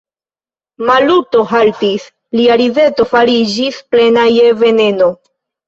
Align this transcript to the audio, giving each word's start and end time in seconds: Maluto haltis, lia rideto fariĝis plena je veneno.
Maluto 0.87 1.43
haltis, 1.51 2.07
lia 2.41 2.57
rideto 2.63 3.07
fariĝis 3.13 3.81
plena 3.95 4.27
je 4.41 4.59
veneno. 4.67 5.15